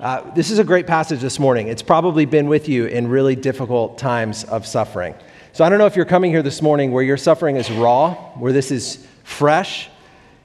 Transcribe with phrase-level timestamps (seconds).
[0.00, 1.68] Uh, this is a great passage this morning.
[1.68, 5.14] It's probably been with you in really difficult times of suffering.
[5.52, 8.14] So I don't know if you're coming here this morning where your suffering is raw,
[8.38, 9.90] where this is fresh,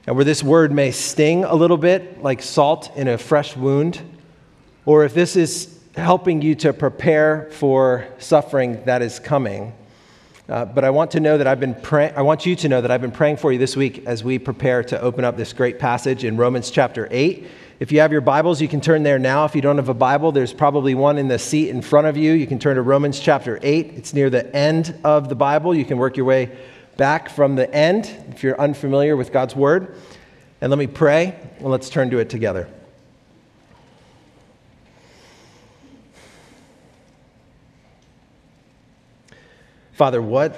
[0.06, 4.02] and where this word may sting a little bit like salt in a fresh wound,
[4.84, 9.72] or if this is helping you to prepare for suffering that is coming.
[10.50, 12.82] Uh, but I want to know that I've been pray- I want you to know
[12.82, 15.54] that I've been praying for you this week as we prepare to open up this
[15.54, 17.46] great passage in Romans chapter 8.
[17.78, 19.44] If you have your Bibles, you can turn there now.
[19.44, 22.16] If you don't have a Bible, there's probably one in the seat in front of
[22.16, 22.32] you.
[22.32, 23.92] You can turn to Romans chapter 8.
[23.96, 25.74] It's near the end of the Bible.
[25.74, 26.56] You can work your way
[26.96, 29.94] back from the end if you're unfamiliar with God's Word.
[30.62, 32.66] And let me pray, and let's turn to it together.
[39.92, 40.56] Father, what,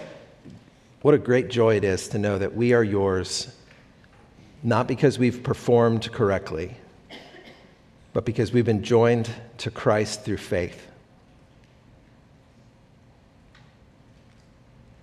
[1.02, 3.52] what a great joy it is to know that we are yours,
[4.62, 6.76] not because we've performed correctly,
[8.12, 10.86] but because we've been joined to Christ through faith.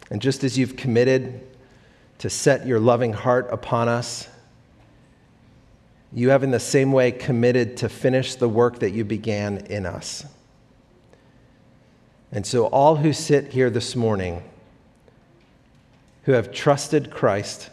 [0.10, 1.42] And just as you've committed
[2.20, 4.28] to set your loving heart upon us,
[6.14, 9.86] you have in the same way committed to finish the work that you began in
[9.86, 10.26] us.
[12.32, 14.44] And so, all who sit here this morning
[16.24, 17.70] who have trusted Christ,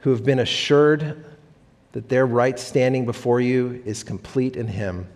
[0.00, 1.24] who have been assured
[1.94, 5.08] that their right standing before you is complete in Him,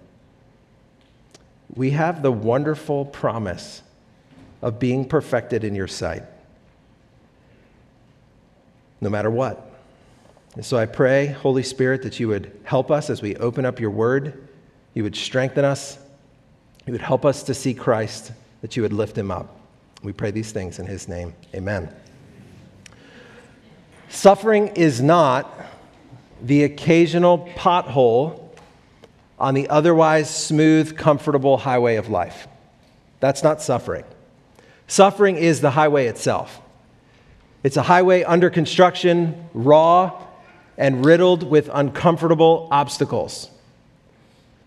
[1.77, 3.83] we have the wonderful promise
[4.62, 6.23] of being perfected in your sight,
[9.01, 9.71] no matter what.
[10.55, 13.79] And so I pray, Holy Spirit, that you would help us as we open up
[13.79, 14.49] your word,
[14.95, 15.99] you would strengthen us
[16.89, 19.61] you would help us to see Christ, that you would lift him up.
[20.03, 21.34] We pray these things in his name.
[21.55, 21.95] Amen.
[24.09, 25.53] Suffering is not
[26.42, 28.41] the occasional pothole
[29.39, 32.48] on the otherwise smooth, comfortable highway of life.
[33.20, 34.05] That's not suffering.
[34.86, 36.60] Suffering is the highway itself.
[37.62, 40.22] It's a highway under construction, raw,
[40.76, 43.50] and riddled with uncomfortable obstacles.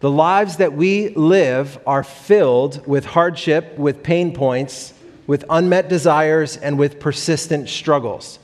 [0.02, 4.94] The lives that we live are filled with hardship, with pain points,
[5.28, 8.40] with unmet desires, and with persistent struggles.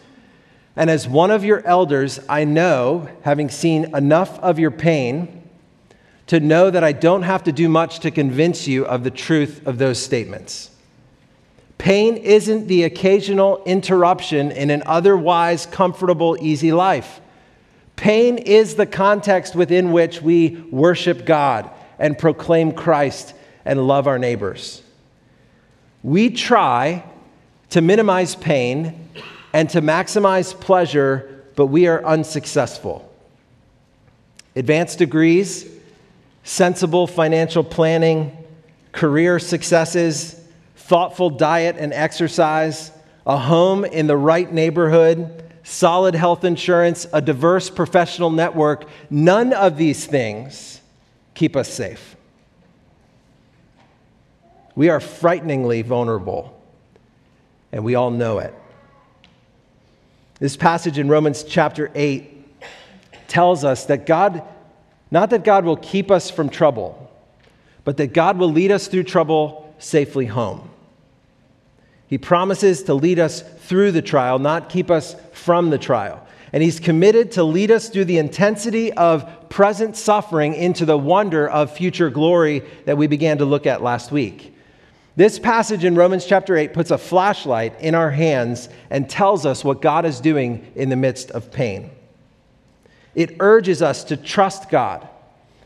[0.78, 5.44] And as one of your elders, I know, having seen enough of your pain,
[6.28, 9.66] to know that I don't have to do much to convince you of the truth
[9.66, 10.70] of those statements.
[11.80, 17.22] Pain isn't the occasional interruption in an otherwise comfortable, easy life.
[17.96, 23.34] Pain is the context within which we worship God and proclaim Christ
[23.66, 24.84] and love our neighbors.
[26.04, 27.04] We try
[27.72, 29.10] to minimize pain
[29.54, 33.04] and to maximize pleasure, but we are unsuccessful.
[34.56, 35.66] Advanced degrees,
[36.44, 38.36] sensible financial planning,
[38.92, 40.40] career successes,
[40.76, 42.92] thoughtful diet and exercise,
[43.26, 49.78] a home in the right neighborhood, solid health insurance, a diverse professional network, none of
[49.78, 50.82] these things
[51.34, 52.16] keep us safe.
[54.76, 56.58] We are frighteningly vulnerable,
[57.72, 58.54] and we all know it.
[60.40, 62.62] This passage in Romans chapter 8
[63.28, 64.44] tells us that God,
[65.10, 67.12] not that God will keep us from trouble,
[67.84, 70.70] but that God will lead us through trouble safely home.
[72.06, 76.26] He promises to lead us through the trial, not keep us from the trial.
[76.54, 81.50] And He's committed to lead us through the intensity of present suffering into the wonder
[81.50, 84.57] of future glory that we began to look at last week.
[85.18, 89.66] This passage in Romans chapter 8 puts a flashlight in our hands and tells us
[89.66, 91.92] what God is doing in the midst of pain.
[93.16, 95.06] It urges us to trust God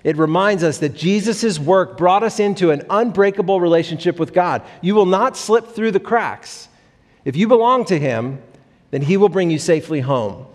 [0.03, 4.63] it reminds us that Jesus' work brought us into an unbreakable relationship with God.
[4.81, 6.67] You will not slip through the cracks.
[7.23, 8.41] If you belong to Him,
[8.89, 10.47] then He will bring you safely home.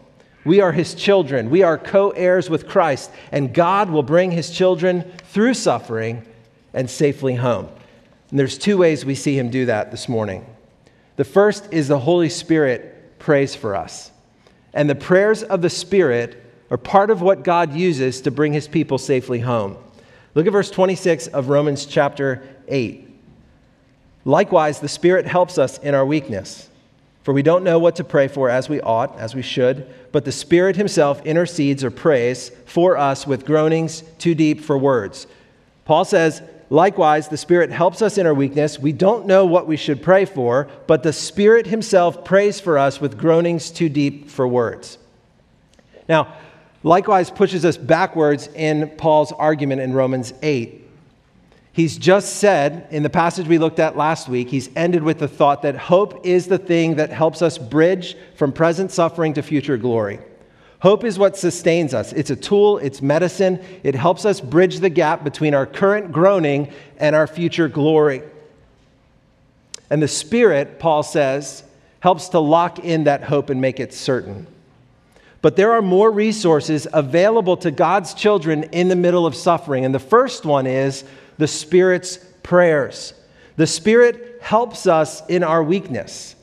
[0.44, 1.48] We are His children.
[1.48, 6.26] We are co heirs with Christ, and God will bring His children through suffering
[6.74, 7.68] and safely home.
[8.30, 10.46] And there's two ways we see Him do that this morning.
[11.16, 14.10] The first is the Holy Spirit prays for us.
[14.74, 18.68] And the prayers of the Spirit are part of what God uses to bring his
[18.68, 19.76] people safely home.
[20.34, 23.08] Look at verse 26 of Romans chapter 8.
[24.24, 26.68] Likewise, the Spirit helps us in our weakness.
[27.22, 30.24] For we don't know what to pray for as we ought, as we should, but
[30.24, 35.26] the Spirit Himself intercedes or prays for us with groanings too deep for words.
[35.84, 38.78] Paul says, Likewise, the Spirit helps us in our weakness.
[38.78, 43.00] We don't know what we should pray for, but the Spirit Himself prays for us
[43.00, 44.98] with groanings too deep for words.
[46.08, 46.36] Now,
[46.82, 50.82] likewise pushes us backwards in Paul's argument in Romans 8.
[51.72, 55.28] He's just said in the passage we looked at last week, he's ended with the
[55.28, 59.76] thought that hope is the thing that helps us bridge from present suffering to future
[59.76, 60.18] glory.
[60.80, 62.12] Hope is what sustains us.
[62.12, 63.64] It's a tool, it's medicine.
[63.82, 68.22] It helps us bridge the gap between our current groaning and our future glory.
[69.90, 71.64] And the Spirit, Paul says,
[72.00, 74.46] helps to lock in that hope and make it certain.
[75.42, 79.84] But there are more resources available to God's children in the middle of suffering.
[79.84, 81.04] And the first one is
[81.38, 83.12] the Spirit's prayers.
[83.56, 86.35] The Spirit helps us in our weakness.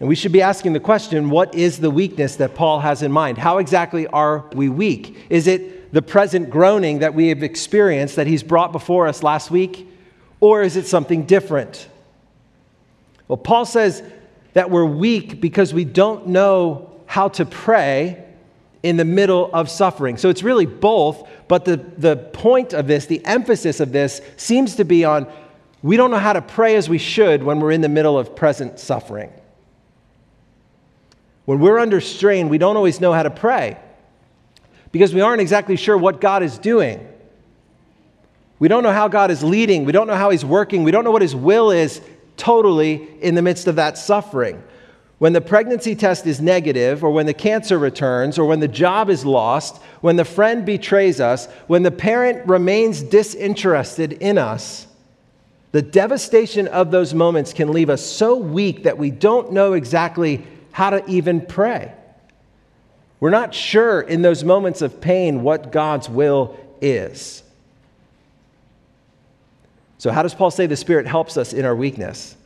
[0.00, 3.10] And we should be asking the question what is the weakness that Paul has in
[3.10, 3.38] mind?
[3.38, 5.16] How exactly are we weak?
[5.30, 9.50] Is it the present groaning that we have experienced that he's brought before us last
[9.50, 9.88] week?
[10.40, 11.88] Or is it something different?
[13.26, 14.02] Well, Paul says
[14.52, 18.22] that we're weak because we don't know how to pray
[18.82, 20.16] in the middle of suffering.
[20.18, 24.76] So it's really both, but the, the point of this, the emphasis of this, seems
[24.76, 25.26] to be on
[25.82, 28.34] we don't know how to pray as we should when we're in the middle of
[28.34, 29.30] present suffering.
[31.46, 33.78] When we're under strain, we don't always know how to pray
[34.92, 37.06] because we aren't exactly sure what God is doing.
[38.58, 39.84] We don't know how God is leading.
[39.84, 40.82] We don't know how He's working.
[40.82, 42.00] We don't know what His will is
[42.36, 44.62] totally in the midst of that suffering.
[45.18, 49.08] When the pregnancy test is negative, or when the cancer returns, or when the job
[49.08, 54.86] is lost, when the friend betrays us, when the parent remains disinterested in us,
[55.72, 60.46] the devastation of those moments can leave us so weak that we don't know exactly
[60.76, 61.90] how to even pray.
[63.18, 67.42] We're not sure in those moments of pain what God's will is.
[69.96, 72.36] So, how does Paul say the Spirit helps us in our weakness?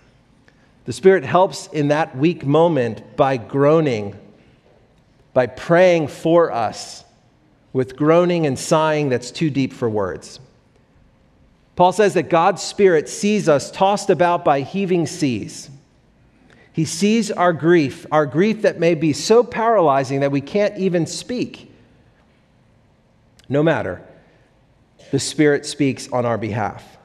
[0.84, 4.14] The Spirit helps in that weak moment by groaning,
[5.34, 7.04] by praying for us
[7.72, 10.38] with groaning and sighing that's too deep for words.
[11.74, 15.68] Paul says that God's Spirit sees us tossed about by heaving seas.
[16.72, 21.06] He sees our grief, our grief that may be so paralyzing that we can't even
[21.06, 21.72] speak.
[23.48, 24.02] No matter,
[25.10, 26.98] the Spirit speaks on our behalf.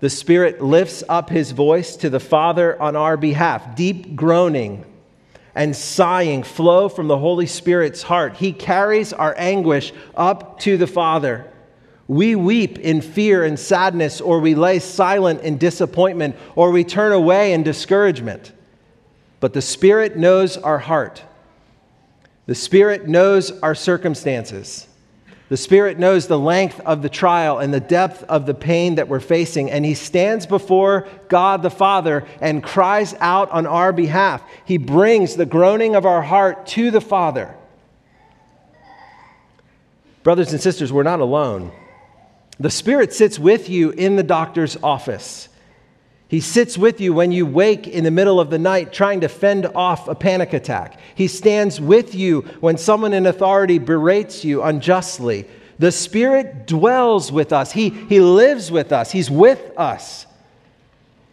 [0.00, 3.74] The Spirit lifts up his voice to the Father on our behalf.
[3.74, 4.84] Deep groaning
[5.54, 8.36] and sighing flow from the Holy Spirit's heart.
[8.36, 11.50] He carries our anguish up to the Father.
[12.06, 17.12] We weep in fear and sadness, or we lay silent in disappointment, or we turn
[17.12, 18.52] away in discouragement.
[19.44, 21.22] But the Spirit knows our heart.
[22.46, 24.88] The Spirit knows our circumstances.
[25.50, 29.06] The Spirit knows the length of the trial and the depth of the pain that
[29.06, 34.42] we're facing, and He stands before God the Father and cries out on our behalf.
[34.64, 37.54] He brings the groaning of our heart to the Father.
[40.22, 41.70] Brothers and sisters, we're not alone.
[42.58, 45.50] The Spirit sits with you in the doctor's office.
[46.34, 49.28] He sits with you when you wake in the middle of the night trying to
[49.28, 50.98] fend off a panic attack.
[51.14, 55.46] He stands with you when someone in authority berates you unjustly.
[55.78, 60.26] The Spirit dwells with us, He, he lives with us, He's with us.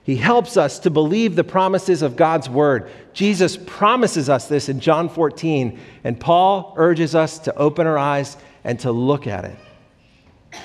[0.04, 2.92] He helps us to believe the promises of God's word.
[3.12, 8.38] Jesus promises us this in John 14, and Paul urges us to open our eyes
[8.64, 10.60] and to look at it.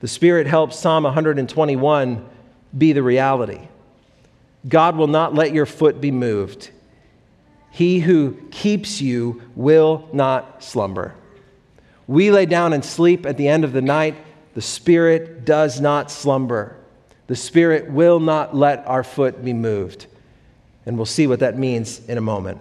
[0.00, 2.28] The Spirit helps Psalm 121
[2.76, 3.68] be the reality.
[4.68, 6.70] God will not let your foot be moved.
[7.70, 11.14] He who keeps you will not slumber.
[12.06, 14.16] We lay down and sleep at the end of the night.
[14.54, 16.76] The Spirit does not slumber.
[17.28, 20.06] The Spirit will not let our foot be moved.
[20.84, 22.60] And we'll see what that means in a moment.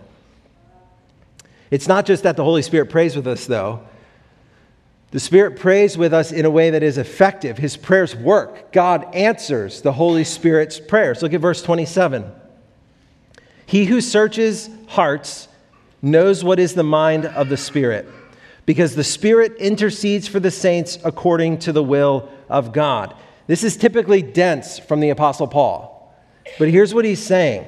[1.71, 3.81] It's not just that the Holy Spirit prays with us, though.
[5.11, 7.57] The Spirit prays with us in a way that is effective.
[7.57, 8.71] His prayers work.
[8.71, 11.21] God answers the Holy Spirit's prayers.
[11.21, 12.31] Look at verse 27.
[13.65, 15.47] He who searches hearts
[16.01, 18.07] knows what is the mind of the Spirit,
[18.65, 23.15] because the Spirit intercedes for the saints according to the will of God.
[23.47, 26.15] This is typically dense from the Apostle Paul.
[26.57, 27.67] But here's what he's saying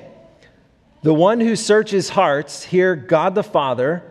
[1.01, 4.03] The one who searches hearts, here, God the Father,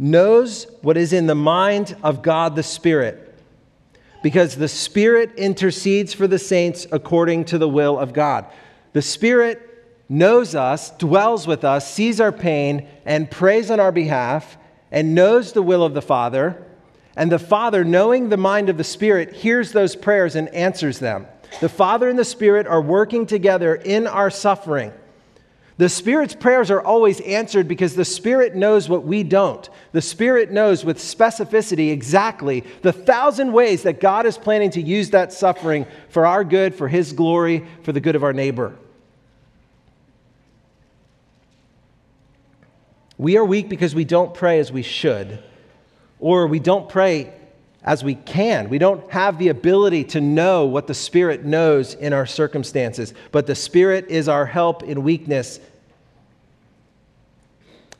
[0.00, 3.34] knows what is in the mind of God the Spirit,
[4.22, 8.46] because the Spirit intercedes for the saints according to the will of God.
[8.94, 9.66] The Spirit
[10.08, 14.56] knows us, dwells with us, sees our pain, and prays on our behalf,
[14.90, 16.66] and knows the will of the Father.
[17.14, 21.26] And the Father, knowing the mind of the Spirit, hears those prayers and answers them.
[21.60, 24.92] The Father and the Spirit are working together in our suffering
[25.80, 29.66] The Spirit's prayers are always answered because the Spirit knows what we don't.
[29.92, 35.08] The Spirit knows with specificity exactly the thousand ways that God is planning to use
[35.08, 38.76] that suffering for our good, for His glory, for the good of our neighbor.
[43.16, 45.42] We are weak because we don't pray as we should,
[46.18, 47.32] or we don't pray
[47.82, 48.68] as we can.
[48.68, 53.46] We don't have the ability to know what the Spirit knows in our circumstances, but
[53.46, 55.58] the Spirit is our help in weakness.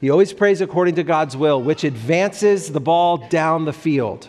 [0.00, 4.28] He always prays according to God's will, which advances the ball down the field.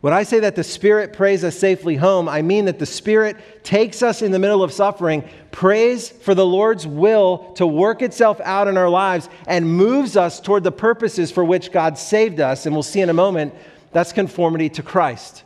[0.00, 3.36] When I say that the Spirit prays us safely home, I mean that the Spirit
[3.64, 8.40] takes us in the middle of suffering, prays for the Lord's will to work itself
[8.40, 12.66] out in our lives, and moves us toward the purposes for which God saved us.
[12.66, 13.54] And we'll see in a moment
[13.92, 15.44] that's conformity to Christ.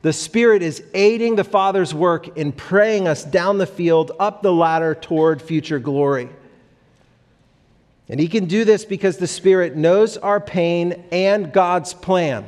[0.00, 4.52] The Spirit is aiding the Father's work in praying us down the field, up the
[4.52, 6.28] ladder toward future glory.
[8.08, 12.46] And He can do this because the Spirit knows our pain and God's plan.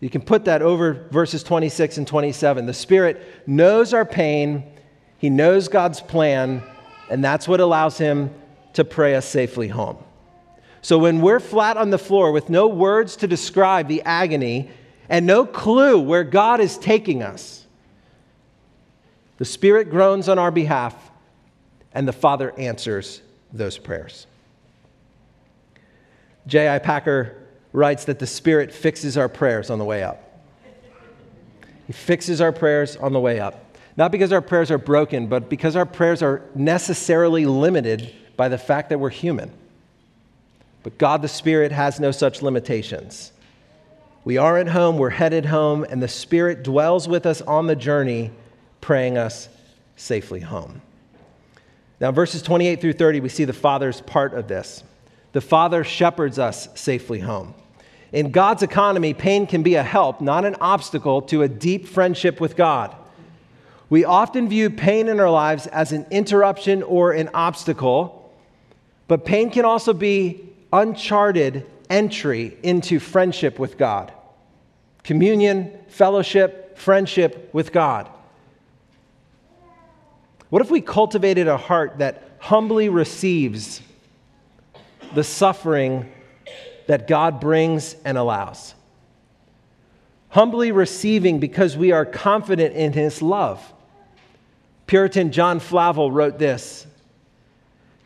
[0.00, 2.66] You can put that over verses 26 and 27.
[2.66, 4.64] The Spirit knows our pain,
[5.18, 6.62] He knows God's plan,
[7.10, 8.30] and that's what allows Him
[8.74, 9.98] to pray us safely home.
[10.82, 14.70] So when we're flat on the floor with no words to describe the agony
[15.08, 17.66] and no clue where God is taking us,
[19.36, 20.94] the Spirit groans on our behalf,
[21.92, 23.20] and the Father answers
[23.52, 24.26] those prayers.
[26.46, 26.78] J.I.
[26.78, 27.36] Packer
[27.72, 30.40] writes that the Spirit fixes our prayers on the way up.
[31.86, 33.64] He fixes our prayers on the way up.
[33.96, 38.58] Not because our prayers are broken, but because our prayers are necessarily limited by the
[38.58, 39.52] fact that we're human.
[40.82, 43.32] But God the Spirit has no such limitations.
[44.24, 47.76] We are at home, we're headed home, and the Spirit dwells with us on the
[47.76, 48.30] journey,
[48.80, 49.48] praying us
[49.96, 50.82] safely home.
[52.00, 54.82] Now, verses 28 through 30, we see the Father's part of this.
[55.32, 57.54] The Father shepherds us safely home.
[58.10, 62.40] In God's economy, pain can be a help, not an obstacle to a deep friendship
[62.40, 62.96] with God.
[63.90, 68.32] We often view pain in our lives as an interruption or an obstacle,
[69.06, 74.12] but pain can also be uncharted entry into friendship with God.
[75.02, 78.08] Communion, fellowship, friendship with God.
[80.50, 83.80] What if we cultivated a heart that humbly receives
[85.14, 86.10] the suffering
[86.86, 88.74] that God brings and allows.
[90.30, 93.72] Humbly receiving because we are confident in his love.
[94.86, 96.86] Puritan John Flavel wrote this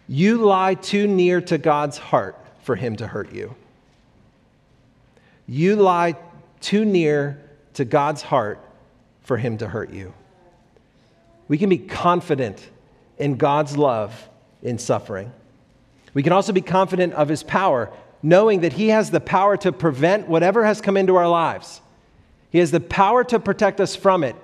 [0.09, 3.55] You lie too near to God's heart for him to hurt you.
[5.47, 6.17] You lie
[6.61, 7.41] too near
[7.75, 8.59] to God's heart
[9.23, 10.15] for him to hurt you.
[11.49, 12.69] We can be confident
[13.19, 14.29] in God's love
[14.63, 15.33] in suffering.
[16.15, 19.73] We can also be confident of his power, knowing that he has the power to
[19.73, 21.81] prevent whatever has come into our lives.
[22.51, 24.37] He has the power to protect us from it.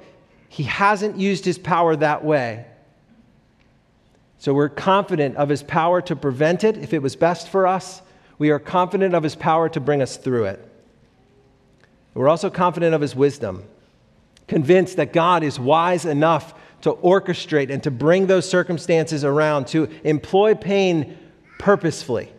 [0.49, 2.67] He hasn't used his power that way.
[4.39, 8.03] So we're confident of his power to prevent it if it was best for us.
[8.39, 10.67] We are confident of his power to bring us through it.
[12.15, 13.65] We're also confident of his wisdom,
[14.49, 19.89] convinced that God is wise enough to orchestrate and to bring those circumstances around, to
[20.05, 21.19] employ pain
[21.59, 22.33] purposefully.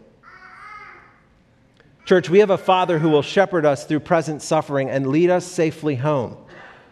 [2.05, 5.45] Church, we have a Father who will shepherd us through present suffering and lead us
[5.45, 6.36] safely home.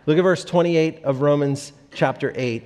[0.06, 2.64] Look at verse 28 of Romans chapter 8.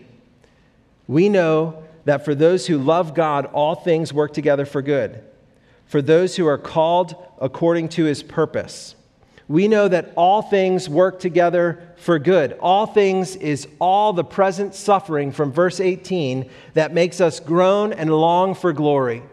[1.08, 5.24] We know that for those who love God, all things work together for good,
[5.86, 8.96] for those who are called according to his purpose.
[9.48, 12.54] We know that all things work together for good.
[12.60, 18.10] All things is all the present suffering from verse 18 that makes us groan and
[18.10, 19.24] long for glory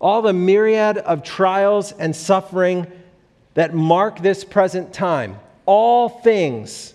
[0.00, 2.86] all the myriad of trials and suffering
[3.54, 6.94] that mark this present time, all things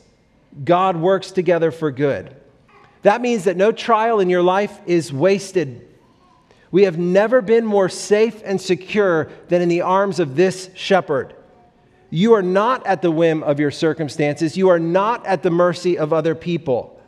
[0.63, 2.36] God works together for good.
[3.01, 5.88] That means that no trial in your life is wasted.
[6.70, 11.34] We have never been more safe and secure than in the arms of this shepherd.
[12.12, 15.98] You are not at the whim of your circumstances, you are not at the mercy
[15.98, 17.01] of other people.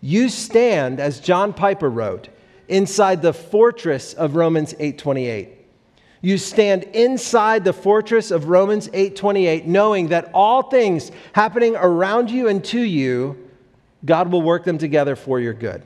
[0.00, 2.28] You stand, as John Piper wrote,
[2.68, 5.48] inside the fortress of Romans 8:28.
[6.20, 12.48] You stand inside the fortress of Romans 8:28 knowing that all things happening around you
[12.48, 13.36] and to you
[14.04, 15.82] God will work them together for your good.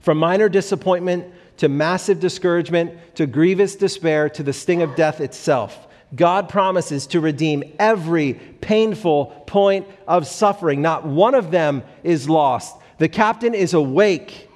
[0.00, 5.88] From minor disappointment to massive discouragement to grievous despair to the sting of death itself,
[6.14, 10.82] God promises to redeem every painful point of suffering.
[10.82, 12.76] Not one of them is lost.
[12.98, 14.48] The captain is awake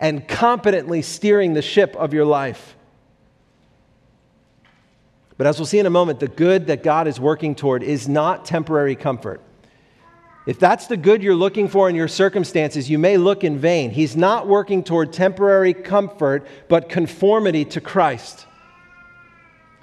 [0.00, 2.76] and competently steering the ship of your life.
[5.36, 8.08] But as we'll see in a moment, the good that God is working toward is
[8.08, 9.40] not temporary comfort.
[10.46, 13.90] If that's the good you're looking for in your circumstances, you may look in vain.
[13.90, 18.47] He's not working toward temporary comfort, but conformity to Christ.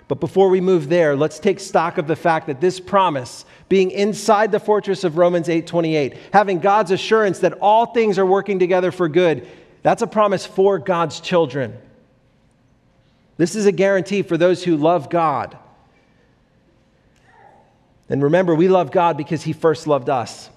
[0.08, 3.90] But before we move there, let's take stock of the fact that this promise, being
[3.90, 8.92] inside the fortress of Romans 8:28, having God's assurance that all things are working together
[8.92, 9.48] for good,
[9.82, 11.76] that's a promise for God's children.
[13.38, 15.58] This is a guarantee for those who love God.
[18.08, 20.50] And remember, we love God because he first loved us.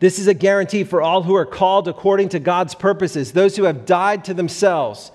[0.00, 3.64] This is a guarantee for all who are called according to God's purposes, those who
[3.64, 5.12] have died to themselves,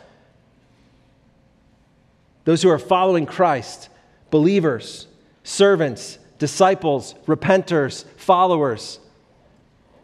[2.48, 3.90] those who are following Christ,
[4.32, 5.06] believers,
[5.44, 9.02] servants, disciples, repenters, followers.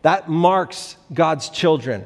[0.01, 2.05] That marks God's children.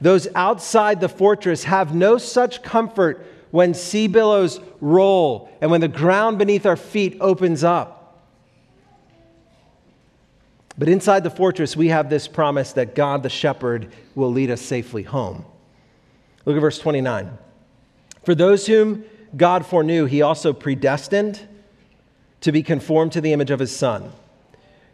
[0.00, 5.88] Those outside the fortress have no such comfort when sea billows roll and when the
[5.88, 8.22] ground beneath our feet opens up.
[10.78, 14.60] But inside the fortress, we have this promise that God the shepherd will lead us
[14.60, 15.44] safely home.
[16.44, 17.36] Look at verse 29.
[18.24, 19.04] For those whom
[19.36, 21.40] God foreknew, he also predestined
[22.40, 24.12] to be conformed to the image of his Son,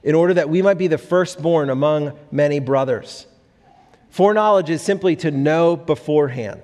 [0.03, 3.27] in order that we might be the firstborn among many brothers.
[4.11, 6.63] Foreknowledge is simply to know beforehand,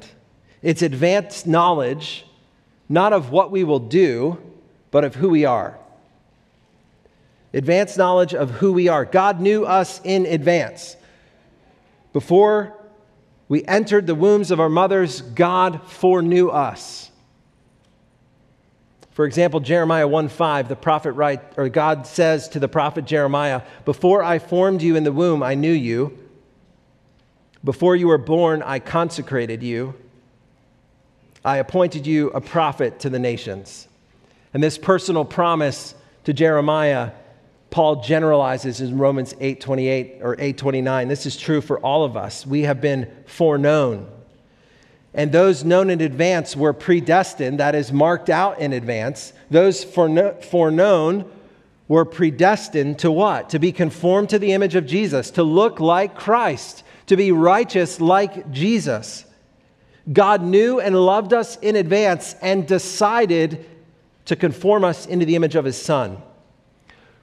[0.62, 2.26] it's advanced knowledge,
[2.88, 4.38] not of what we will do,
[4.90, 5.78] but of who we are
[7.54, 9.04] advanced knowledge of who we are.
[9.04, 10.96] God knew us in advance.
[12.12, 12.76] Before
[13.48, 17.10] we entered the wombs of our mothers, God foreknew us.
[19.10, 24.24] For example, Jeremiah 1:5, the prophet write, or God says to the prophet Jeremiah, "Before
[24.24, 26.18] I formed you in the womb, I knew you.
[27.62, 29.94] Before you were born, I consecrated you.
[31.44, 33.86] I appointed you a prophet to the nations."
[34.52, 37.10] And this personal promise to Jeremiah
[37.74, 41.08] Paul generalizes in Romans 8:28 or 8:29.
[41.08, 42.46] This is true for all of us.
[42.46, 44.06] We have been foreknown.
[45.12, 49.32] And those known in advance were predestined, that is marked out in advance.
[49.50, 51.24] Those foreknown
[51.88, 53.50] were predestined to what?
[53.50, 58.00] To be conformed to the image of Jesus, to look like Christ, to be righteous
[58.00, 59.24] like Jesus.
[60.12, 63.66] God knew and loved us in advance and decided
[64.26, 66.18] to conform us into the image of his son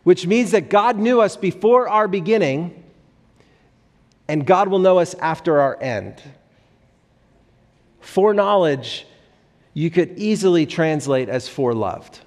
[0.04, 2.84] which means that God knew us before our beginning,
[4.28, 6.22] and God will know us after our end.
[8.00, 9.06] Foreknowledge,
[9.74, 12.20] you could easily translate as foreloved.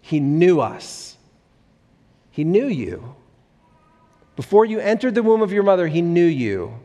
[0.00, 1.16] He knew us,
[2.30, 3.14] He knew you.
[4.36, 6.78] Before you entered the womb of your mother, He knew you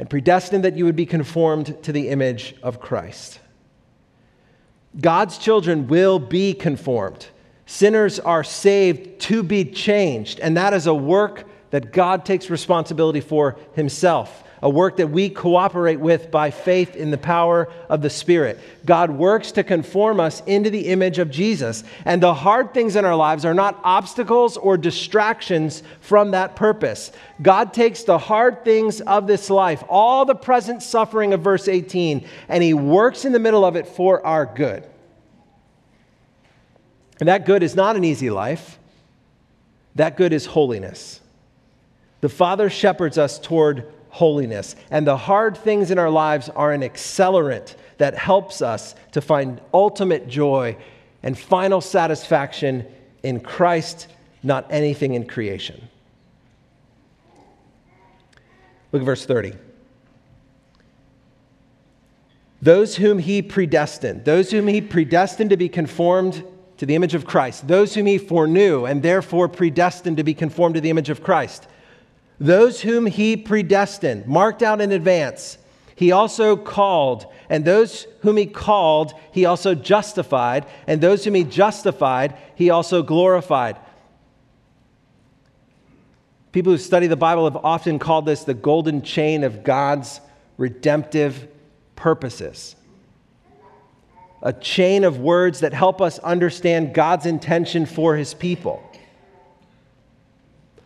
[0.00, 3.38] and predestined that you would be conformed to the image of Christ.
[4.98, 7.26] God's children will be conformed
[7.70, 13.20] Sinners are saved to be changed, and that is a work that God takes responsibility
[13.20, 18.10] for himself, a work that we cooperate with by faith in the power of the
[18.10, 18.58] Spirit.
[18.84, 23.04] God works to conform us into the image of Jesus, and the hard things in
[23.04, 27.12] our lives are not obstacles or distractions from that purpose.
[27.40, 32.26] God takes the hard things of this life, all the present suffering of verse 18,
[32.48, 34.84] and he works in the middle of it for our good.
[37.20, 38.78] And that good is not an easy life,
[39.94, 41.20] that good is holiness.
[42.22, 46.80] The Father shepherds us toward holiness, and the hard things in our lives are an
[46.80, 50.76] accelerant that helps us to find ultimate joy
[51.22, 52.86] and final satisfaction
[53.22, 54.08] in Christ,
[54.42, 55.88] not anything in creation.
[58.92, 59.52] Look at verse 30.
[62.62, 66.44] Those whom he predestined, those whom he predestined to be conformed
[66.80, 70.76] to the image of Christ, those whom he foreknew and therefore predestined to be conformed
[70.76, 71.66] to the image of Christ,
[72.38, 75.58] those whom he predestined, marked out in advance,
[75.94, 81.44] he also called, and those whom he called, he also justified, and those whom he
[81.44, 83.76] justified, he also glorified.
[86.50, 90.22] People who study the Bible have often called this the golden chain of God's
[90.56, 91.46] redemptive
[91.94, 92.74] purposes
[94.42, 98.82] a chain of words that help us understand God's intention for his people.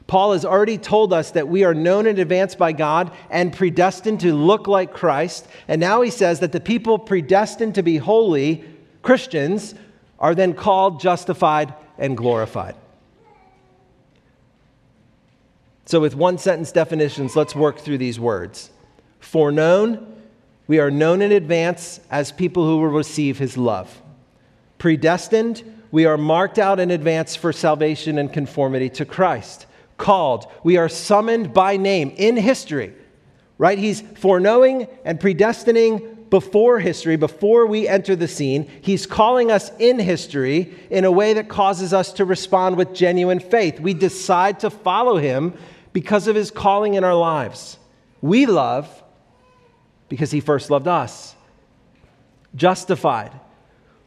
[0.06, 4.20] Paul has already told us that we are known in advance by God and predestined
[4.20, 5.46] to look like Christ.
[5.66, 8.64] And now he says that the people predestined to be holy,
[9.02, 9.74] Christians,
[10.18, 12.74] are then called, justified, and glorified.
[15.86, 18.70] So, with one sentence definitions, let's work through these words.
[19.20, 20.13] Foreknown,
[20.66, 24.02] we are known in advance as people who will receive his love.
[24.78, 29.66] Predestined, we are marked out in advance for salvation and conformity to Christ.
[29.96, 32.94] Called, we are summoned by name in history,
[33.58, 33.78] right?
[33.78, 38.68] He's foreknowing and predestining before history, before we enter the scene.
[38.80, 43.38] He's calling us in history in a way that causes us to respond with genuine
[43.38, 43.78] faith.
[43.78, 45.54] We decide to follow him
[45.92, 47.78] because of his calling in our lives.
[48.20, 49.03] We love
[50.08, 51.34] because he first loved us.
[52.54, 53.32] Justified.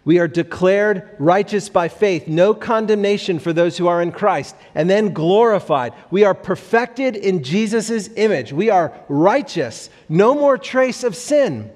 [0.06, 4.56] We are declared righteous by faith, no condemnation for those who are in Christ.
[4.74, 5.94] And then glorified.
[6.10, 8.54] We are perfected in Jesus' image.
[8.54, 11.72] We are righteous, no more trace of sin.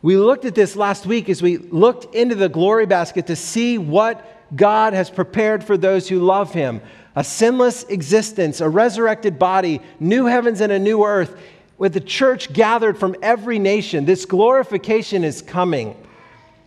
[0.00, 3.76] We looked at this last week as we looked into the glory basket to see
[3.76, 6.80] what God has prepared for those who love him
[7.16, 11.36] a sinless existence, a resurrected body, new heavens and a new earth,
[11.80, 14.04] with the church gathered from every nation.
[14.04, 15.96] This glorification is coming.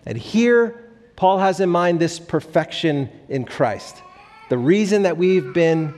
[0.08, 4.02] And here, Paul has in mind this perfection in Christ,
[4.49, 5.93] the reason that we've been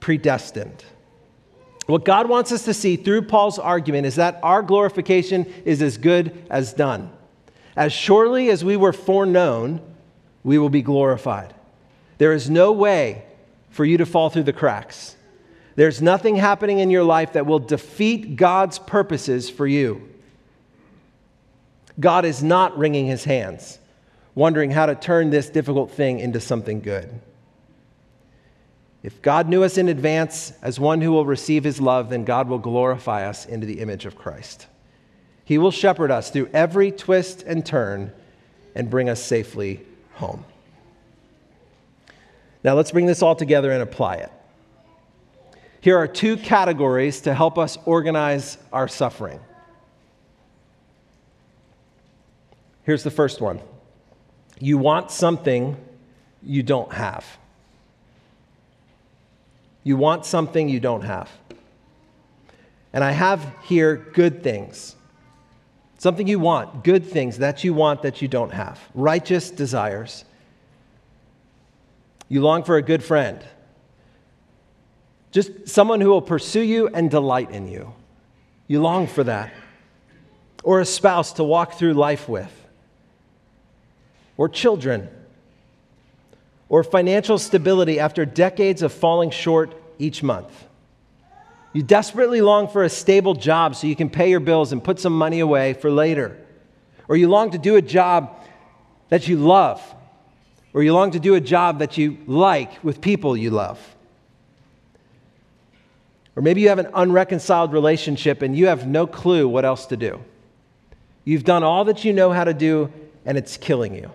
[0.00, 0.84] predestined.
[1.86, 5.96] What God wants us to see through Paul's argument is that our glorification is as
[5.96, 7.12] good as done.
[7.76, 9.80] As surely as we were foreknown,
[10.42, 11.54] we will be glorified.
[12.18, 13.26] There is no way
[13.70, 15.13] for you to fall through the cracks.
[15.76, 20.08] There's nothing happening in your life that will defeat God's purposes for you.
[21.98, 23.78] God is not wringing his hands,
[24.34, 27.20] wondering how to turn this difficult thing into something good.
[29.02, 32.48] If God knew us in advance as one who will receive his love, then God
[32.48, 34.66] will glorify us into the image of Christ.
[35.44, 38.12] He will shepherd us through every twist and turn
[38.74, 39.84] and bring us safely
[40.14, 40.44] home.
[42.64, 44.32] Now let's bring this all together and apply it.
[45.84, 49.38] Here are two categories to help us organize our suffering.
[52.84, 53.60] Here's the first one
[54.58, 55.76] you want something
[56.42, 57.26] you don't have.
[59.82, 61.30] You want something you don't have.
[62.94, 64.96] And I have here good things.
[65.98, 70.24] Something you want, good things that you want that you don't have, righteous desires.
[72.30, 73.44] You long for a good friend,
[75.34, 77.92] just someone who will pursue you and delight in you.
[78.68, 79.52] You long for that.
[80.62, 82.52] Or a spouse to walk through life with,
[84.36, 85.08] or children,
[86.68, 90.66] or financial stability after decades of falling short each month.
[91.72, 95.00] You desperately long for a stable job so you can pay your bills and put
[95.00, 96.38] some money away for later.
[97.08, 98.40] Or you long to do a job
[99.08, 99.82] that you love
[100.72, 103.93] or you long to do a job that you like with people you love.
[106.36, 109.96] Or maybe you have an unreconciled relationship and you have no clue what else to
[109.96, 110.20] do.
[111.24, 112.92] You've done all that you know how to do
[113.24, 114.10] and it's killing you.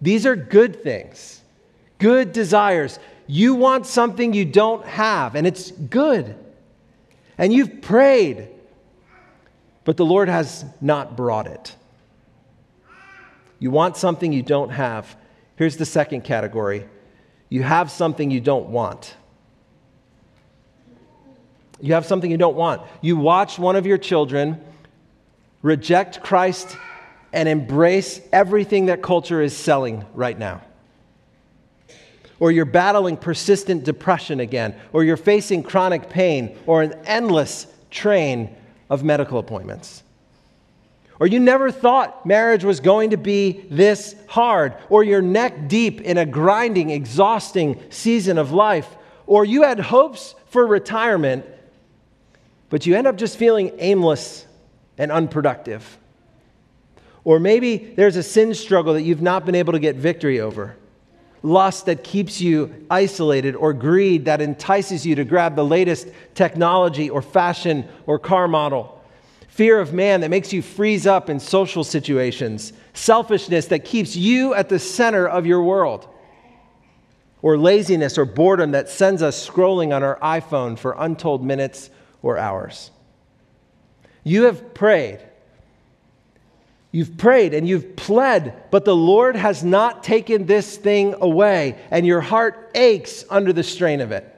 [0.00, 1.40] These are good things,
[1.98, 2.98] good desires.
[3.26, 6.34] You want something you don't have, and it's good.
[7.38, 8.48] And you've prayed,
[9.84, 11.74] but the Lord has not brought it.
[13.60, 15.16] You want something you don't have,
[15.56, 16.88] Here's the second category
[17.48, 19.14] you have something you don't want.
[21.82, 22.80] You have something you don't want.
[23.00, 24.58] You watch one of your children
[25.62, 26.76] reject Christ
[27.32, 30.62] and embrace everything that culture is selling right now.
[32.38, 38.54] Or you're battling persistent depression again, or you're facing chronic pain, or an endless train
[38.88, 40.04] of medical appointments.
[41.18, 44.74] Or you never thought marriage was going to be this hard.
[44.88, 48.88] Or you're neck deep in a grinding, exhausting season of life.
[49.26, 51.46] Or you had hopes for retirement,
[52.72, 54.46] but you end up just feeling aimless
[54.96, 55.98] and unproductive.
[57.22, 60.74] Or maybe there's a sin struggle that you've not been able to get victory over.
[61.42, 67.10] Lust that keeps you isolated, or greed that entices you to grab the latest technology
[67.10, 68.98] or fashion or car model
[69.48, 74.54] fear of man that makes you freeze up in social situations, selfishness that keeps you
[74.54, 76.08] at the center of your world,
[77.42, 81.90] or laziness or boredom that sends us scrolling on our iPhone for untold minutes
[82.22, 82.90] or hours.
[84.24, 85.20] You have prayed.
[86.92, 92.06] You've prayed and you've pled, but the Lord has not taken this thing away, and
[92.06, 94.28] your heart aches under the strain of it.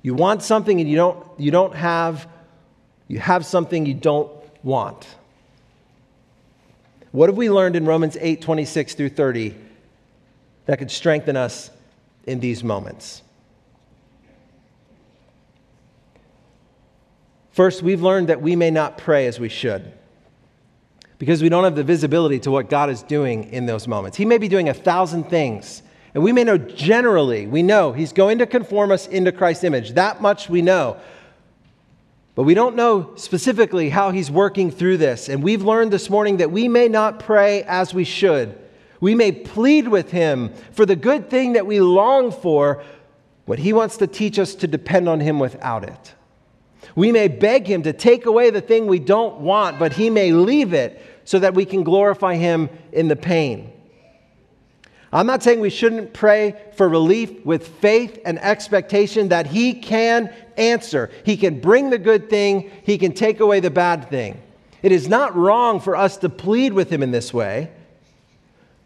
[0.00, 2.28] You want something and you don't, you don't have
[3.08, 4.30] you have something you don't
[4.62, 5.06] want.
[7.12, 9.54] What have we learned in Romans 8 26 through 30
[10.66, 11.70] that could strengthen us
[12.26, 13.22] in these moments.
[17.54, 19.92] First, we've learned that we may not pray as we should
[21.18, 24.16] because we don't have the visibility to what God is doing in those moments.
[24.16, 25.80] He may be doing a thousand things,
[26.14, 29.92] and we may know generally, we know He's going to conform us into Christ's image.
[29.92, 30.96] That much we know.
[32.34, 35.28] But we don't know specifically how He's working through this.
[35.28, 38.58] And we've learned this morning that we may not pray as we should.
[38.98, 42.82] We may plead with Him for the good thing that we long for,
[43.46, 46.14] but He wants to teach us to depend on Him without it.
[46.94, 50.32] We may beg him to take away the thing we don't want, but he may
[50.32, 53.72] leave it so that we can glorify him in the pain.
[55.12, 60.34] I'm not saying we shouldn't pray for relief with faith and expectation that he can
[60.56, 61.10] answer.
[61.24, 64.42] He can bring the good thing, he can take away the bad thing.
[64.82, 67.70] It is not wrong for us to plead with him in this way.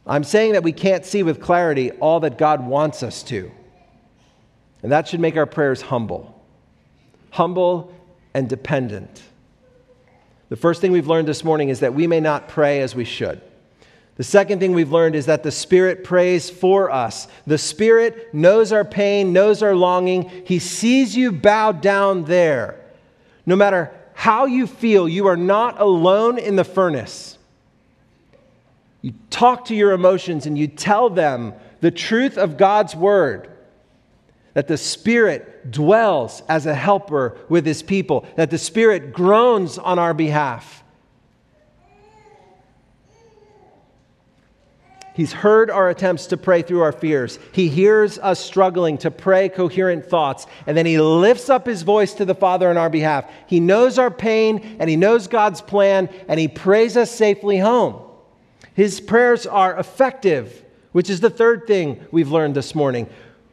[0.06, 3.50] I'm saying that we can't see with clarity all that God wants us to.
[4.82, 6.37] And that should make our prayers humble.
[7.30, 7.92] Humble
[8.34, 9.22] and dependent.
[10.48, 13.04] The first thing we've learned this morning is that we may not pray as we
[13.04, 13.40] should.
[14.16, 17.28] The second thing we've learned is that the Spirit prays for us.
[17.46, 20.28] The Spirit knows our pain, knows our longing.
[20.44, 22.80] He sees you bowed down there.
[23.46, 27.38] No matter how you feel, you are not alone in the furnace.
[29.02, 33.48] You talk to your emotions and you tell them the truth of God's word
[34.54, 39.98] that the Spirit dwells as a helper with His people, that the Spirit groans on
[39.98, 40.82] our behalf.
[45.14, 47.40] He's heard our attempts to pray through our fears.
[47.50, 52.14] He hears us struggling to pray coherent thoughts, and then He lifts up His voice
[52.14, 53.28] to the Father on our behalf.
[53.48, 58.00] He knows our pain, and He knows God's plan, and He prays us safely home.
[58.74, 63.08] His prayers are effective, which is the third thing we've learned this morning.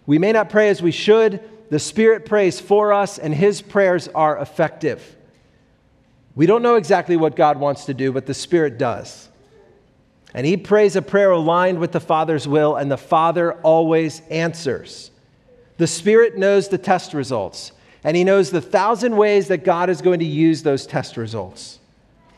[0.05, 1.39] We may not pray as we should.
[1.69, 5.15] The Spirit prays for us, and His prayers are effective.
[6.35, 9.29] We don't know exactly what God wants to do, but the Spirit does.
[10.33, 15.11] And He prays a prayer aligned with the Father's will, and the Father always answers.
[15.77, 17.71] The Spirit knows the test results,
[18.03, 21.79] and He knows the thousand ways that God is going to use those test results.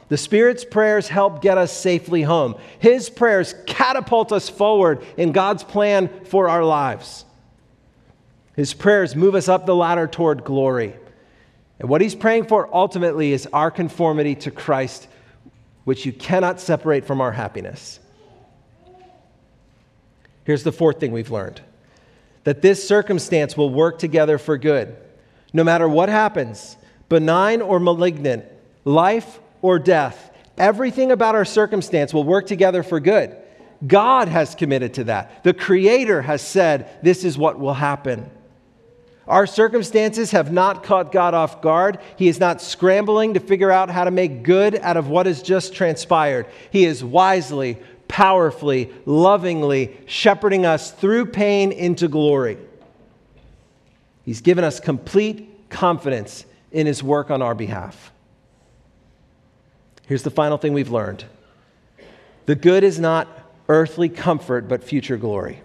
[0.09, 2.55] The Spirit's prayers help get us safely home.
[2.79, 7.25] His prayers catapult us forward in God's plan for our lives.
[8.57, 10.95] His prayers move us up the ladder toward glory.
[11.79, 15.07] And what he's praying for ultimately is our conformity to Christ,
[15.85, 17.99] which you cannot separate from our happiness.
[20.43, 21.61] Here's the fourth thing we've learned
[22.45, 24.95] that this circumstance will work together for good.
[25.53, 26.77] No matter what happens,
[27.09, 28.45] benign or malignant,
[28.85, 33.35] life or death, everything about our circumstance will work together for good.
[33.85, 35.43] God has committed to that.
[35.43, 38.31] The Creator has said, This is what will happen.
[39.27, 41.99] Our circumstances have not caught God off guard.
[42.15, 45.41] He is not scrambling to figure out how to make good out of what has
[45.41, 46.45] just transpired.
[46.71, 52.57] He is wisely, powerfully, lovingly shepherding us through pain into glory.
[54.23, 58.11] He's given us complete confidence in His work on our behalf.
[60.05, 61.25] Here's the final thing we've learned
[62.45, 63.27] the good is not
[63.67, 65.61] earthly comfort, but future glory.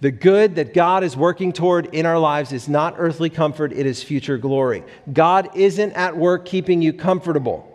[0.00, 3.84] The good that God is working toward in our lives is not earthly comfort, it
[3.84, 4.82] is future glory.
[5.12, 7.66] God isn't at work keeping you comfortable.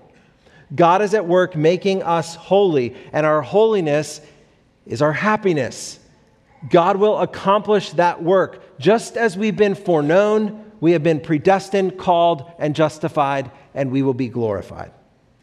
[0.74, 4.22] God is at work making us holy, and our holiness
[4.88, 6.00] is our happiness.
[6.70, 8.80] God will accomplish that work.
[8.80, 14.16] Just as we've been foreknown, we have been predestined, called, and justified, and we will
[14.16, 14.92] be glorified.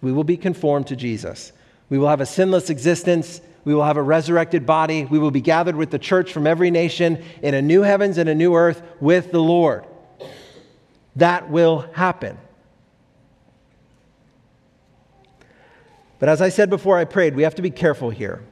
[0.00, 1.52] We will be conformed to Jesus.
[1.88, 5.04] We will have a sinless existence we will have a resurrected body.
[5.04, 8.28] We will be gathered with the church from every nation in a new heavens and
[8.28, 9.84] a new earth with the Lord.
[11.16, 12.38] That will happen.
[16.18, 18.42] But as I said before I prayed, we have to be careful here.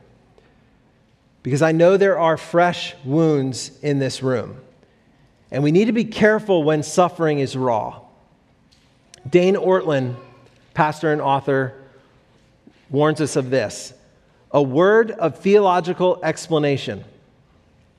[1.43, 4.61] Because I know there are fresh wounds in this room.
[5.51, 8.01] And we need to be careful when suffering is raw.
[9.29, 10.17] Dane Ortlund,
[10.75, 11.75] pastor and author,
[12.91, 13.95] warns us of this
[14.53, 17.05] a word of theological explanation,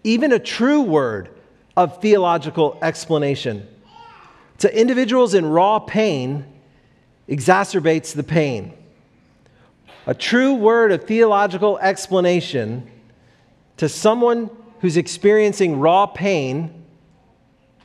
[0.03, 1.29] even a true word
[1.77, 3.67] of theological explanation,
[4.57, 6.45] to individuals in raw pain
[7.29, 8.73] exacerbates the pain.
[10.05, 12.89] A true word of theological explanation
[13.77, 14.49] to someone
[14.81, 16.85] who's experiencing raw pain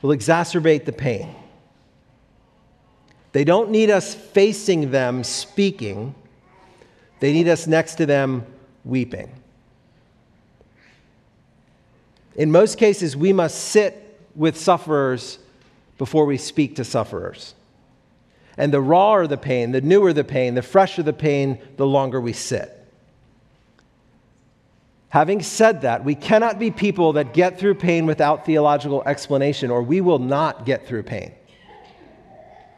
[0.01, 1.33] will exacerbate the pain.
[3.31, 6.15] They don't need us facing them speaking,
[7.19, 8.45] they need us next to them
[8.87, 9.31] weeping.
[12.35, 15.39] In most cases, we must sit with sufferers
[15.97, 17.55] before we speak to sufferers.
[18.57, 22.21] And the rawer the pain, the newer the pain, the fresher the pain, the longer
[22.21, 22.73] we sit.
[25.09, 29.81] Having said that, we cannot be people that get through pain without theological explanation, or
[29.81, 31.33] we will not get through pain.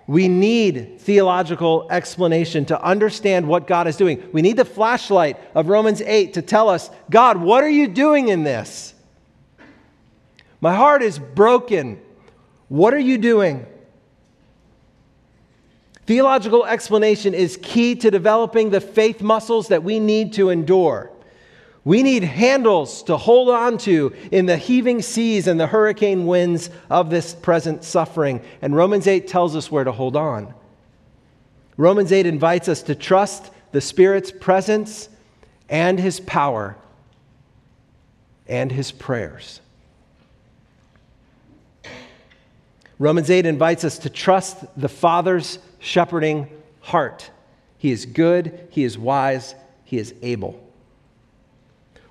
[0.09, 4.27] We need theological explanation to understand what God is doing.
[4.33, 8.29] We need the flashlight of Romans 8 to tell us, God, what are you doing
[8.29, 8.95] in this?
[10.61, 12.01] My heart is broken.
[12.69, 13.67] What are you doing?
[16.07, 21.11] Theological explanation is key to developing the faith muscles that we need to endure.
[21.89, 26.69] We need handles to hold on to in the heaving seas and the hurricane winds
[26.87, 28.43] of this present suffering.
[28.61, 30.53] And Romans 8 tells us where to hold on.
[31.77, 35.09] Romans 8 invites us to trust the Spirit's presence
[35.67, 36.75] and His power
[38.45, 39.59] and His prayers.
[42.99, 46.49] Romans 8 invites us to trust the Father's shepherding
[46.81, 47.31] heart.
[47.79, 50.68] He is good, He is wise, He is able.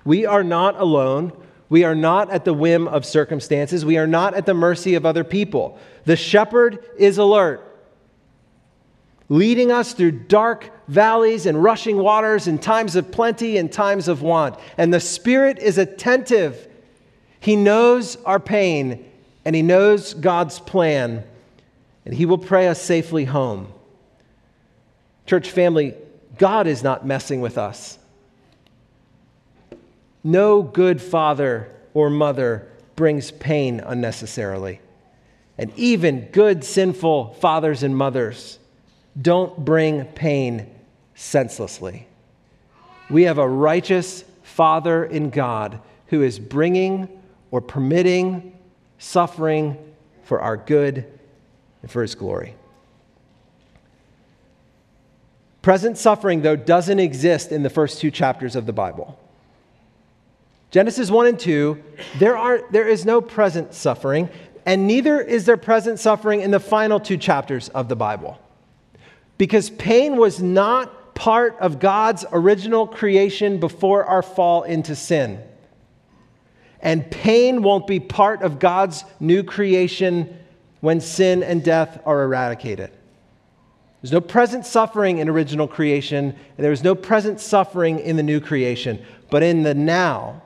[0.05, 1.33] We are not alone.
[1.69, 3.85] We are not at the whim of circumstances.
[3.85, 5.77] We are not at the mercy of other people.
[6.05, 7.63] The shepherd is alert,
[9.27, 14.21] leading us through dark valleys and rushing waters in times of plenty and times of
[14.21, 14.55] want.
[14.77, 16.67] And the Spirit is attentive.
[17.39, 19.05] He knows our pain
[19.45, 21.23] and He knows God's plan,
[22.05, 23.71] and He will pray us safely home.
[25.25, 25.95] Church family,
[26.37, 27.99] God is not messing with us.
[30.23, 34.81] No good father or mother brings pain unnecessarily.
[35.57, 38.59] And even good, sinful fathers and mothers
[39.19, 40.69] don't bring pain
[41.15, 42.07] senselessly.
[43.09, 47.09] We have a righteous Father in God who is bringing
[47.51, 48.57] or permitting
[48.97, 49.77] suffering
[50.23, 51.05] for our good
[51.81, 52.55] and for his glory.
[55.61, 59.19] Present suffering, though, doesn't exist in the first two chapters of the Bible.
[60.71, 61.83] Genesis 1 and 2,
[62.19, 64.29] there, are, there is no present suffering,
[64.67, 68.39] and neither is there present suffering in the final two chapters of the Bible.
[69.39, 75.41] Because pain was not part of God's original creation before our fall into sin.
[76.81, 80.37] And pain won't be part of God's new creation
[80.81, 82.91] when sin and death are eradicated.
[84.01, 88.23] There's no present suffering in original creation, and there is no present suffering in the
[88.23, 89.03] new creation.
[89.29, 90.41] But in the now,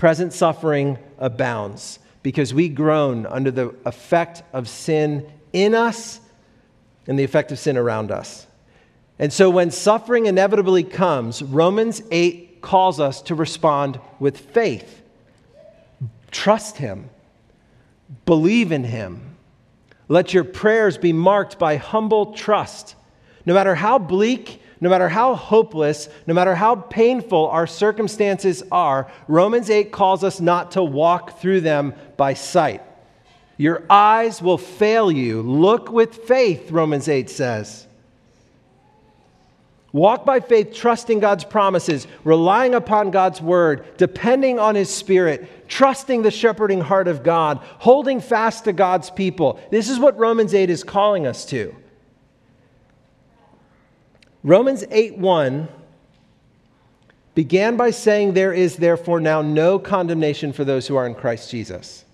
[0.00, 6.20] present suffering abounds because we groan under the effect of sin in us
[7.06, 8.46] and the effect of sin around us.
[9.18, 15.02] And so when suffering inevitably comes, Romans 8 calls us to respond with faith.
[16.30, 17.10] Trust Him,
[18.24, 19.36] believe in Him.
[20.08, 22.94] Let your prayers be marked by humble trust.
[23.44, 29.10] No matter how bleak no matter how hopeless, no matter how painful our circumstances are,
[29.28, 32.82] Romans 8 calls us not to walk through them by sight.
[33.58, 35.42] Your eyes will fail you.
[35.42, 37.86] Look with faith, Romans 8 says.
[39.92, 46.22] Walk by faith, trusting God's promises, relying upon God's word, depending on his spirit, trusting
[46.22, 49.60] the shepherding heart of God, holding fast to God's people.
[49.70, 51.74] This is what Romans 8 is calling us to.
[54.42, 55.68] Romans 8 1
[57.34, 61.50] began by saying, There is therefore now no condemnation for those who are in Christ
[61.50, 62.04] Jesus.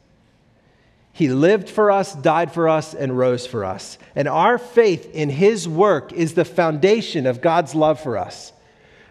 [1.12, 3.96] He lived for us, died for us, and rose for us.
[4.14, 8.52] And our faith in His work is the foundation of God's love for us.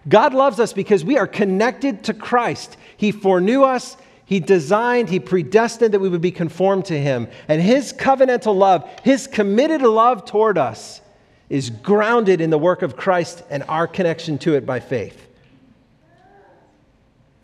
[0.07, 2.77] God loves us because we are connected to Christ.
[2.95, 7.27] He foreknew us, He designed, He predestined that we would be conformed to Him.
[7.47, 11.01] And His covenantal love, His committed love toward us,
[11.49, 15.21] is grounded in the work of Christ and our connection to it by faith.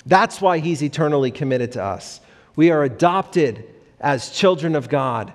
[0.05, 2.21] That's why he's eternally committed to us.
[2.55, 3.65] We are adopted
[3.99, 5.31] as children of God.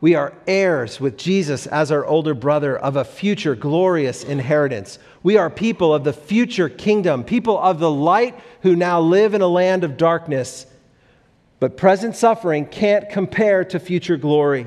[0.00, 4.98] We are heirs with Jesus as our older brother of a future glorious inheritance.
[5.22, 9.42] We are people of the future kingdom, people of the light who now live in
[9.42, 10.66] a land of darkness.
[11.60, 14.66] But present suffering can't compare to future glory.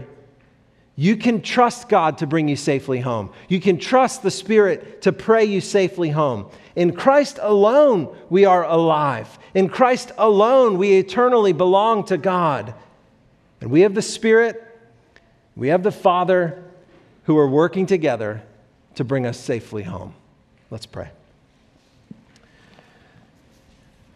[0.96, 3.32] You can trust God to bring you safely home.
[3.48, 6.48] You can trust the Spirit to pray you safely home.
[6.76, 9.40] In Christ alone, we are alive.
[9.54, 12.74] In Christ alone, we eternally belong to God.
[13.62, 14.64] And we have the Spirit,
[15.56, 16.64] we have the Father
[17.24, 18.42] who are working together
[18.96, 20.14] to bring us safely home.
[20.70, 21.10] Let's pray.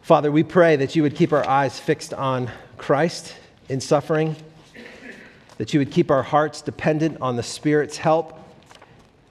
[0.02, 3.34] Father, we pray that you would keep our eyes fixed on Christ
[3.70, 4.36] in suffering,
[5.58, 8.40] that you would keep our hearts dependent on the Spirit's help,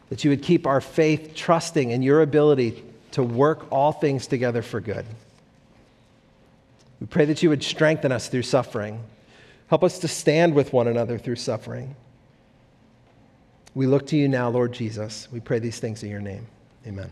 [0.09, 4.63] that you would keep our faith trusting in your ability to work all things together
[4.63, 5.05] for good.
[7.01, 9.01] We pray that you would strengthen us through suffering.
[9.69, 11.97] Help us to stand with one another through suffering.
[13.75, 15.29] We look to you now, Lord Jesus.
[15.33, 16.47] We pray these things in your name.
[16.87, 17.11] Amen.